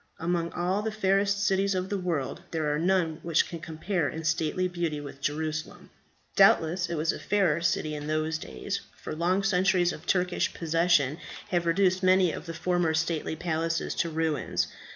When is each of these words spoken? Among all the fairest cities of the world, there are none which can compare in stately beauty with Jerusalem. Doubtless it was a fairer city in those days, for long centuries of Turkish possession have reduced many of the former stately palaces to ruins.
Among 0.17 0.51
all 0.53 0.81
the 0.81 0.91
fairest 0.91 1.45
cities 1.45 1.75
of 1.75 1.89
the 1.89 1.97
world, 1.99 2.41
there 2.49 2.73
are 2.73 2.79
none 2.79 3.19
which 3.21 3.47
can 3.47 3.59
compare 3.59 4.09
in 4.09 4.23
stately 4.23 4.67
beauty 4.67 4.99
with 4.99 5.21
Jerusalem. 5.21 5.91
Doubtless 6.35 6.89
it 6.89 6.95
was 6.95 7.11
a 7.13 7.19
fairer 7.19 7.61
city 7.61 7.93
in 7.93 8.07
those 8.07 8.39
days, 8.39 8.81
for 8.99 9.13
long 9.13 9.43
centuries 9.43 9.93
of 9.93 10.07
Turkish 10.07 10.55
possession 10.55 11.19
have 11.49 11.67
reduced 11.67 12.01
many 12.01 12.31
of 12.31 12.47
the 12.47 12.53
former 12.55 12.95
stately 12.95 13.35
palaces 13.35 13.93
to 13.93 14.09
ruins. 14.09 14.65